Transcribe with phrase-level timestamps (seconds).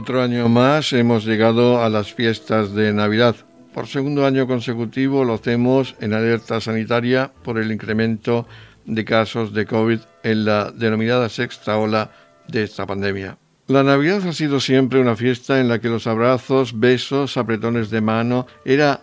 [0.00, 3.36] Otro año más hemos llegado a las fiestas de Navidad.
[3.74, 8.48] Por segundo año consecutivo lo hacemos en alerta sanitaria por el incremento
[8.86, 12.12] de casos de COVID en la denominada sexta ola
[12.48, 13.36] de esta pandemia.
[13.66, 18.00] La Navidad ha sido siempre una fiesta en la que los abrazos, besos, apretones de
[18.00, 19.02] mano era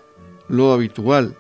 [0.49, 1.35] lo habitual,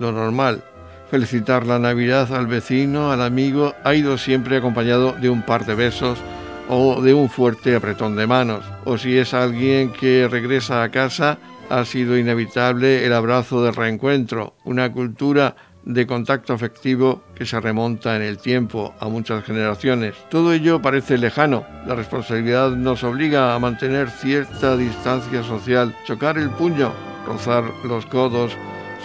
[0.00, 0.64] lo normal.
[1.08, 5.76] Felicitar la Navidad al vecino, al amigo, ha ido siempre acompañado de un par de
[5.76, 6.18] besos
[6.68, 8.64] o de un fuerte apretón de manos.
[8.84, 14.54] O si es alguien que regresa a casa, ha sido inevitable el abrazo de reencuentro,
[14.64, 20.14] una cultura de contacto afectivo que se remonta en el tiempo a muchas generaciones.
[20.28, 21.64] Todo ello parece lejano.
[21.86, 25.96] La responsabilidad nos obliga a mantener cierta distancia social.
[26.06, 26.92] Chocar el puño,
[27.26, 28.52] rozar los codos,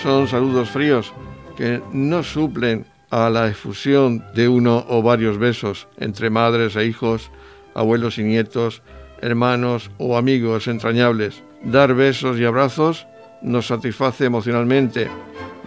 [0.02, 1.14] son saludos fríos
[1.56, 7.32] que no suplen a la efusión de uno o varios besos entre madres e hijos,
[7.74, 8.82] abuelos y nietos,
[9.22, 11.44] hermanos o amigos entrañables.
[11.64, 13.08] Dar besos y abrazos
[13.42, 15.10] nos satisface emocionalmente,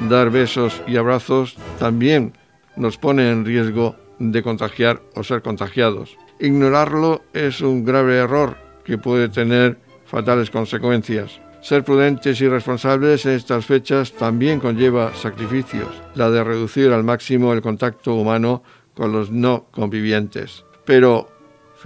[0.08, 2.32] dar besos y abrazos también
[2.77, 6.16] nos pone en riesgo de contagiar o ser contagiados.
[6.38, 11.40] Ignorarlo es un grave error que puede tener fatales consecuencias.
[11.60, 17.52] Ser prudentes y responsables en estas fechas también conlleva sacrificios, la de reducir al máximo
[17.52, 18.62] el contacto humano
[18.94, 20.64] con los no convivientes.
[20.84, 21.28] Pero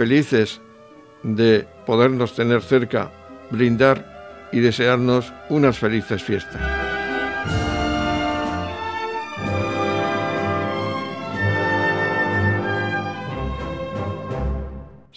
[0.01, 0.63] felices
[1.23, 3.11] de podernos tener cerca,
[3.51, 6.90] brindar y desearnos unas felices fiestas.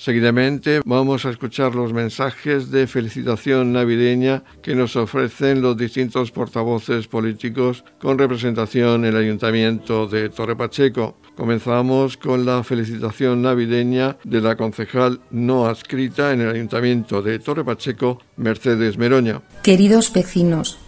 [0.04, 7.08] Seguidamente vamos a escuchar los mensajes de felicitación navideña que nos ofrecen los distintos portavoces
[7.08, 11.16] políticos con representación en el Ayuntamiento de Torre Pacheco.
[11.38, 17.64] Comenzamos con la felicitación navideña de la concejal no adscrita en el Ayuntamiento de Torre
[17.64, 19.42] Pacheco, Mercedes Meroña.
[19.64, 20.80] Queridos vecinos,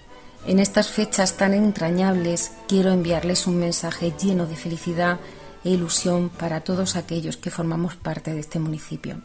[0.46, 5.20] en estas fechas tan entrañables quiero enviarles un mensaje lleno de felicidad
[5.66, 9.18] e ilusión para todos aquellos que formamos parte de este municipio.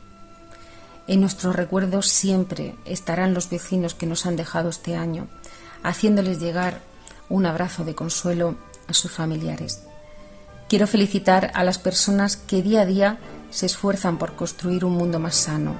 [1.07, 5.29] En nuestros recuerdos siempre estarán los vecinos que nos han dejado este año,
[5.83, 6.81] haciéndoles llegar
[7.29, 8.57] un abrazo de consuelo
[8.89, 9.83] a sus familiares.
[10.69, 13.19] Quiero felicitar a las personas que día a día
[13.51, 15.75] se esfuerzan por construir un mundo más sano,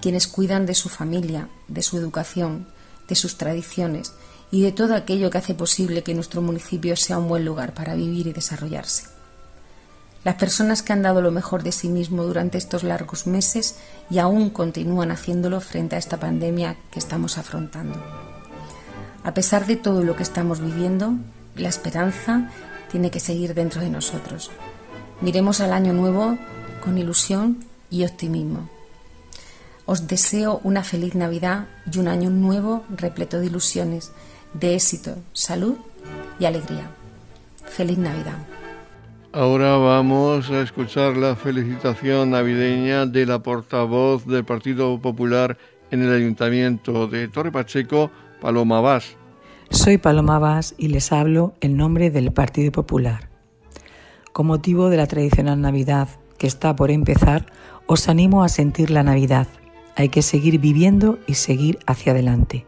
[0.00, 2.66] quienes cuidan de su familia, de su educación,
[3.08, 4.12] de sus tradiciones
[4.50, 7.94] y de todo aquello que hace posible que nuestro municipio sea un buen lugar para
[7.94, 9.17] vivir y desarrollarse
[10.24, 13.76] las personas que han dado lo mejor de sí mismo durante estos largos meses
[14.10, 18.02] y aún continúan haciéndolo frente a esta pandemia que estamos afrontando.
[19.24, 21.14] A pesar de todo lo que estamos viviendo,
[21.56, 22.50] la esperanza
[22.90, 24.50] tiene que seguir dentro de nosotros.
[25.20, 26.38] Miremos al año nuevo
[26.82, 28.68] con ilusión y optimismo.
[29.86, 34.10] Os deseo una feliz Navidad y un año nuevo repleto de ilusiones,
[34.52, 35.76] de éxito, salud
[36.38, 36.90] y alegría.
[37.66, 38.57] Feliz Navidad.
[39.38, 45.56] Ahora vamos a escuchar la felicitación navideña de la portavoz del Partido Popular
[45.92, 48.10] en el Ayuntamiento de Torre Pacheco,
[48.40, 49.16] Paloma Vaz.
[49.70, 53.28] Soy Paloma Vaz y les hablo en nombre del Partido Popular.
[54.32, 57.46] Con motivo de la tradicional Navidad que está por empezar,
[57.86, 59.46] os animo a sentir la Navidad.
[59.94, 62.66] Hay que seguir viviendo y seguir hacia adelante.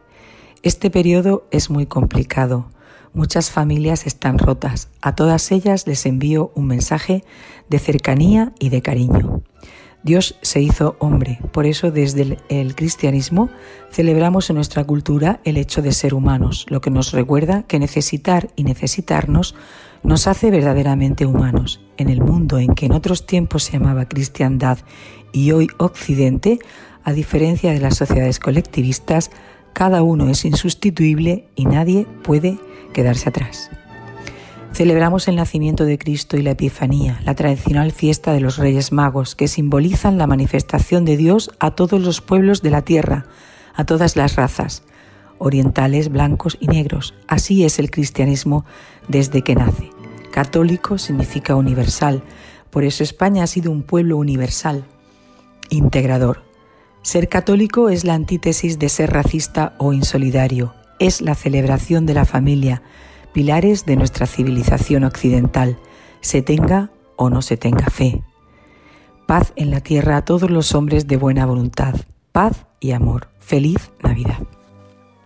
[0.63, 2.71] Este periodo es muy complicado
[3.13, 4.89] Muchas familias están rotas.
[5.01, 7.25] A todas ellas les envío un mensaje
[7.69, 9.43] de cercanía y de cariño.
[10.03, 13.51] Dios se hizo hombre, por eso desde el, cristianismo
[13.91, 18.49] celebramos en nuestra cultura el hecho de ser humanos, lo que nos recuerda que necesitar
[18.57, 19.55] y necesitarnos
[20.03, 21.83] nos hace verdaderamente humanos.
[21.99, 24.79] En el mundo en que en otros tiempos se llamaba cristiandad
[25.33, 26.61] y hoy occidente,
[27.05, 29.31] a diferencia de las sociedades colectivistas,
[29.73, 32.59] cada uno es insustituible y nadie puede
[32.93, 33.71] quedarse atrás.
[34.73, 39.35] Celebramos el nacimiento de Cristo y la Epifanía, la tradicional fiesta de los Reyes Magos,
[39.35, 43.27] que simbolizan la manifestación de Dios a todos los pueblos de la tierra,
[43.75, 44.85] a todas las razas,
[45.39, 47.15] orientales, blancos y negros.
[47.27, 48.65] Así es el cristianismo
[49.09, 49.91] desde que nace.
[50.31, 52.23] Católico significa universal,
[52.71, 54.85] por eso España ha sido un pueblo universal,
[55.69, 56.50] integrador.
[57.03, 62.27] Ser católico es la antítesis de ser racista o insolidario, es la celebración de la
[62.27, 62.83] familia,
[63.33, 65.79] pilares de nuestra civilización occidental,
[66.21, 68.23] se tenga o no se tenga fe.
[69.27, 71.95] Paz en la tierra a todos los hombres de buena voluntad,
[72.33, 73.29] paz y amor.
[73.39, 74.39] Feliz Navidad.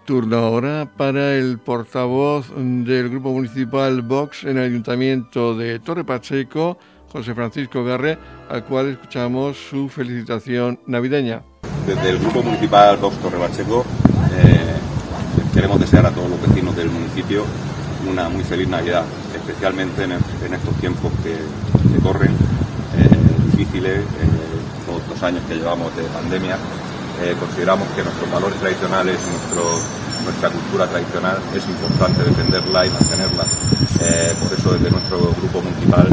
[0.06, 6.78] Turno ahora para el portavoz del Grupo Municipal Vox en el Ayuntamiento de Torre Pacheco,
[7.12, 8.18] José Francisco Garre,
[8.48, 11.42] al cual escuchamos su felicitación navideña.
[11.86, 14.74] Desde el Grupo Municipal Vox Torre eh,
[15.52, 17.44] queremos desear a todos los vecinos del municipio
[18.10, 19.04] una muy feliz Navidad,
[19.34, 21.36] especialmente en, estos tiempos que,
[22.02, 24.04] corren eh, difíciles, eh,
[24.86, 26.56] todos los años que llevamos de pandemia.
[27.40, 33.44] consideramos que nuestros valores tradicionales y nuestra cultura tradicional es importante defenderla y mantenerla.
[34.40, 36.08] por eso desde nuestro grupo municipal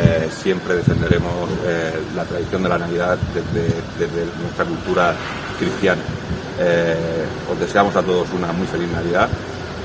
[0.00, 5.14] eh, siempre defenderemos eh, la tradición de la Navidad desde, nuestra cultura
[5.58, 6.00] cristiana.
[6.60, 9.28] Eh, os deseamos a todos una muy feliz Navidad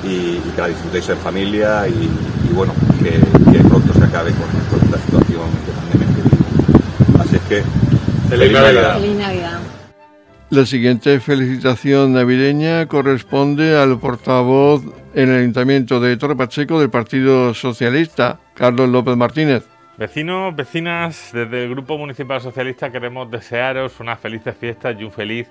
[0.03, 3.19] y, que la disfrutéis en familia y, bueno, que,
[3.67, 7.63] pronto se acabe con, esta situación de pandemia Así es que,
[8.29, 8.99] feliz, Navidad.
[8.99, 9.59] Feliz Navidad.
[10.51, 14.83] La siguiente felicitación navideña corresponde al portavoz
[15.15, 19.72] en el Ayuntamiento de Torre Pacheco del Partido Socialista, Carlos López Martínez.
[19.95, 25.47] Vecinos, vecinas, desde el Grupo Municipal Socialista queremos desearos unas felices fiestas y un feliz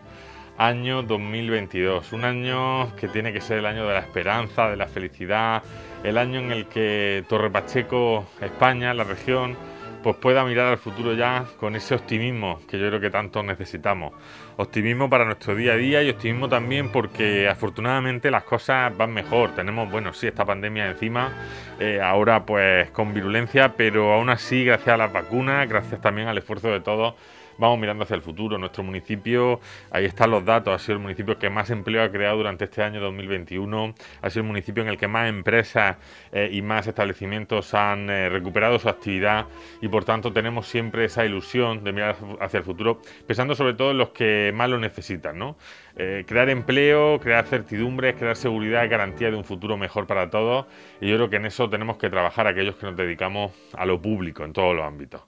[0.59, 2.13] año 2022.
[2.13, 5.63] Un año que tiene que ser el año de la esperanza, de la felicidad,
[6.03, 9.57] el año en el que Torre Pacheco, España, la región,
[10.03, 14.13] pues pueda mirar al futuro ya con ese optimismo que yo creo que tanto necesitamos.
[14.57, 19.55] Optimismo para nuestro día a día y optimismo también porque afortunadamente las cosas van mejor.
[19.55, 21.33] Tenemos, bueno, sí, esta pandemia encima,
[21.79, 26.39] eh, ahora pues con virulencia, pero aún así, gracias a las vacunas, gracias también al
[26.39, 27.15] esfuerzo de todos,
[27.63, 28.59] vamos mirando hacia el futuro.
[28.59, 29.61] Nuestro municipio,
[29.93, 32.83] ahí están los datos, ha sido el municipio que más empleo ha creado durante este
[32.83, 35.97] año 2021, ha sido el municipio en el que más empresas
[36.33, 39.47] eh, y más establecimientos han eh, recuperado su actividad
[39.81, 43.93] y por tanto tenemos siempre esa ilusión de mirar hacia el futuro, pensando sobre todo
[43.93, 45.57] en los que más lo necesitan, ¿no?
[45.95, 50.67] Eh, crear empleo, crear certidumbres, crear seguridad garantía de un futuro mejor para todos
[51.01, 54.03] y yo creo que en eso tenemos que trabajar aquellos que nos dedicamos a lo
[54.03, 55.23] público en todos los ámbitos.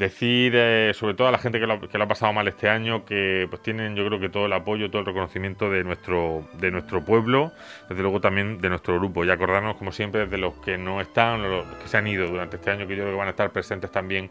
[0.00, 3.46] Decir, eh, sobre todo a la gente que lo, ha pasado mal este año, que
[3.50, 7.04] pues tienen yo creo que todo el apoyo, todo el reconocimiento de nuestro, de nuestro
[7.04, 7.52] pueblo,
[7.86, 9.26] desde luego también de nuestro grupo.
[9.26, 12.56] Y acordarnos, como siempre, de los que no están, los que se han ido durante
[12.56, 14.30] este año, que yo creo que van a estar presentes también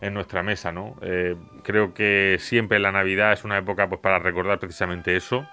[0.00, 0.96] en nuestra mesa, ¿no?
[1.02, 5.46] Eh, creo que siempre la Navidad es una época pues para recordar precisamente eso,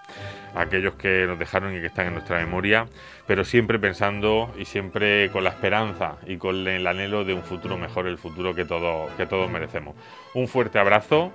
[0.55, 2.85] aquellos que nos dejaron y que están en nuestra memoria,
[3.25, 7.77] pero siempre pensando y siempre con la esperanza y con el anhelo de un futuro
[7.77, 9.95] mejor, el futuro que todos que todos merecemos.
[10.33, 11.33] Un fuerte abrazo.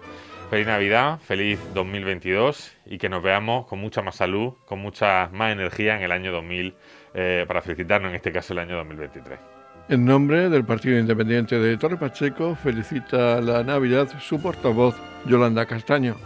[0.51, 5.51] Feliz Navidad, feliz 2022 y que nos veamos con mucha más salud, con mucha más
[5.51, 6.75] energía en el año 2000
[7.15, 9.62] eh, para felicitarnos en este caso el año 2023.
[9.93, 14.95] En nombre del Partido Independiente de Torre Pacheco, felicita la Navidad su portavoz,
[15.27, 16.17] Yolanda Castaño.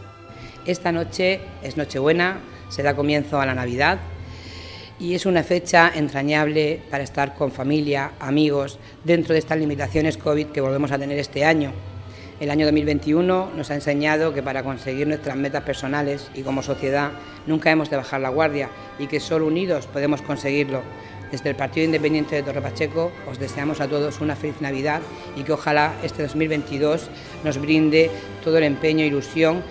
[0.66, 3.98] Esta noche es Nochebuena, se da comienzo a la Navidad
[5.00, 10.46] y es una fecha entrañable para estar con familia, amigos, dentro de estas limitaciones COVID
[10.46, 11.72] que volvemos a tener este año.
[12.38, 17.10] El año 2021 nos ha enseñado que para conseguir nuestras metas personales y como sociedad
[17.48, 18.68] nunca hemos de bajar la guardia
[19.00, 20.82] y que solo unidos podemos conseguirlo.
[21.30, 25.02] Desde el Partido Independiente de Torre Pacheco os deseamos a todos una feliz Navidad
[25.36, 27.08] y que ojalá este 2022
[27.44, 28.10] nos brinde
[28.44, 29.62] todo el empeño e ilusión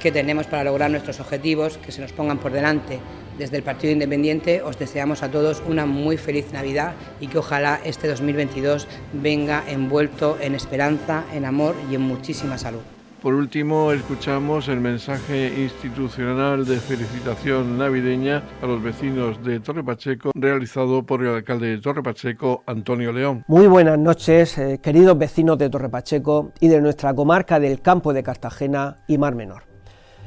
[0.00, 2.98] que tenemos para lograr nuestros objetivos, que se nos pongan por delante.
[3.38, 7.80] Desde el Partido Independiente os deseamos a todos una muy feliz Navidad y que ojalá
[7.84, 12.82] este 2022 venga envuelto en esperanza, en amor y en muchísima salud.
[13.22, 20.32] Por último, escuchamos el mensaje institucional de felicitación navideña a los vecinos de Torre Pacheco,
[20.34, 23.44] realizado por el alcalde de Torre Pacheco, Antonio León.
[23.46, 28.12] Muy buenas noches, eh, queridos vecinos de Torre Pacheco y de nuestra comarca del campo
[28.12, 29.62] de Cartagena y Mar Menor.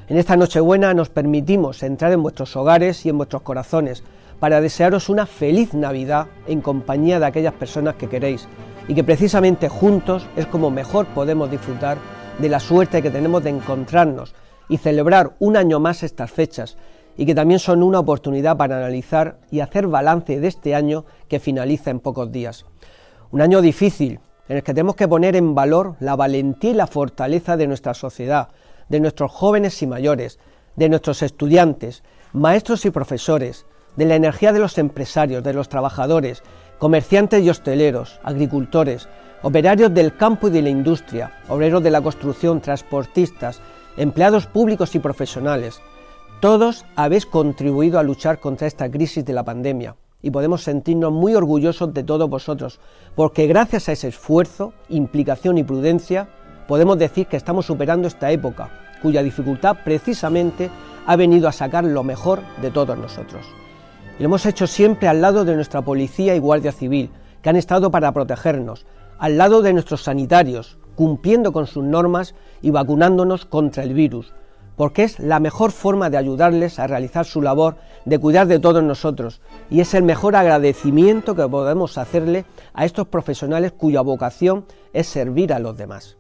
[0.08, 4.06] En esta Nochebuena nos permitimos entrar en vuestros hogares y en vuestros corazones
[4.40, 8.48] para desearos una feliz Navidad en compañía de aquellas personas que queréis
[8.88, 13.50] y que precisamente juntos es como mejor podemos disfrutar de la suerte que tenemos de
[13.50, 14.34] encontrarnos
[14.68, 16.78] y celebrar un año más estas fechas
[17.18, 21.40] y que también son una oportunidad para analizar y hacer balance de este año que
[21.40, 22.66] finaliza en pocos días.
[23.32, 26.88] Un año difícil en el que tenemos que poner en valor la valentía y la
[26.88, 28.50] fortaleza de nuestra sociedad,
[28.90, 30.40] de nuestros jóvenes y mayores,
[30.76, 33.66] de nuestros estudiantes, maestros y profesores,
[33.96, 36.44] de la energía de los empresarios, de los trabajadores,
[36.80, 39.08] comerciantes y hosteleros, agricultores,
[39.46, 43.62] operarios del campo y de la industria, obreros de la construcción, transportistas,
[43.96, 45.82] empleados públicos y profesionales.
[46.40, 51.36] Todos habéis contribuido a luchar contra esta crisis de la pandemia y podemos sentirnos muy
[51.36, 52.80] orgullosos de todos vosotros,
[53.14, 56.28] porque gracias a ese esfuerzo, implicación y prudencia,
[56.68, 58.72] podemos decir que estamos superando esta época,
[59.04, 60.72] cuya dificultad precisamente
[61.06, 63.46] ha venido a sacar lo mejor de todos nosotros.
[64.18, 67.12] Y lo hemos hecho siempre al lado de nuestra policía y guardia civil,
[67.44, 72.72] que han estado para protegernos, al lado de nuestros sanitarios, cumpliendo con sus normas y
[72.72, 74.34] vacunándonos contra el virus.
[74.76, 78.84] porque es la mejor forma de ayudarles a realizar su labor de cuidar de todos
[78.84, 85.08] nosotros y es el mejor agradecimiento que podemos hacerle a estos profesionales cuya vocación es
[85.08, 86.18] servir a los demás.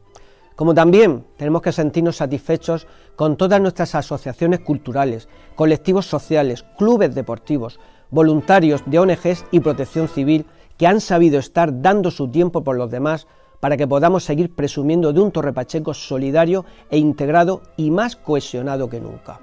[0.55, 2.87] Como también tenemos que sentirnos satisfechos
[3.17, 7.77] con todas nuestras asociaciones culturales, colectivos sociales, clubes deportivos,
[8.09, 10.45] voluntarios de ONGs y protección civil
[10.77, 13.27] que han sabido estar dando su tiempo por los demás
[13.59, 18.89] para que podamos seguir presumiendo de un Torre Pacheco solidario e integrado y más cohesionado
[18.89, 19.39] que nunca.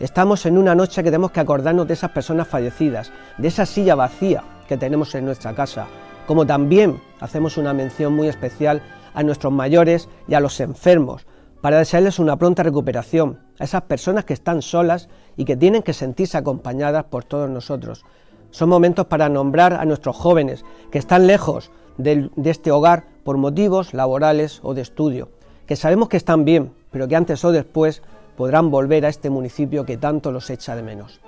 [0.00, 3.94] Estamos en una noche que tenemos que acordarnos de esas personas fallecidas, de esa silla
[3.94, 5.86] vacía que tenemos en nuestra casa,
[6.26, 8.82] como también hacemos una mención muy especial
[9.14, 11.26] a nuestros mayores y a los enfermos,
[11.60, 15.92] para desearles una pronta recuperación, a esas personas que están solas y que tienen que
[15.92, 18.04] sentirse acompañadas por todos nosotros.
[18.52, 23.94] Son momentos para nombrar a nuestros jóvenes que están lejos de, este hogar por motivos
[23.94, 25.30] laborales o de estudio,
[25.66, 28.02] que sabemos que están bien, pero que antes o después
[28.36, 31.20] podrán volver a este municipio que tanto los echa de menos.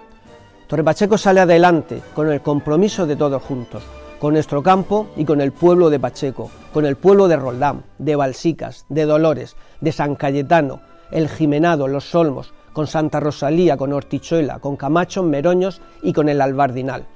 [0.66, 3.83] Torre Pacheco sale adelante con el compromiso de todos juntos,
[4.21, 8.16] con nuestro campo y con el pueblo de Pacheco, con el pueblo de Roldán, de
[8.16, 14.59] Balsicas, de Dolores, de San Cayetano, el Jimenado, los Olmos, con Santa Rosalía, con Hortichuela,
[14.59, 17.07] con Camacho, Meroños y con el Albardinal.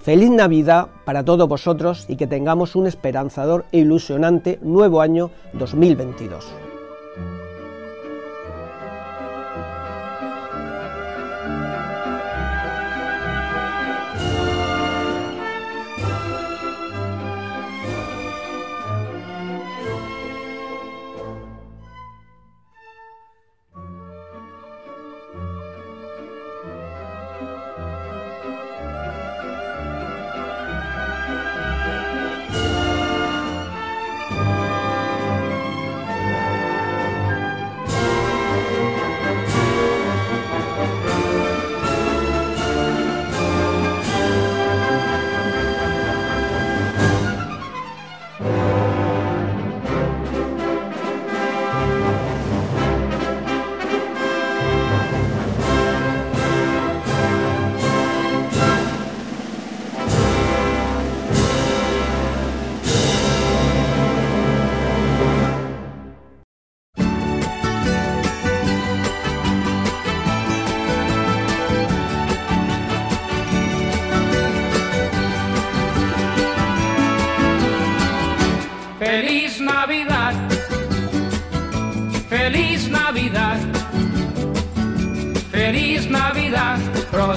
[0.00, 6.67] Feliz Navidad para todos vosotros y que tengamos un esperanzador e ilusionante nuevo año 2022.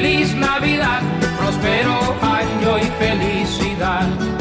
[0.00, 1.02] feliz Navidad,
[1.36, 4.39] próspero año y felicidad.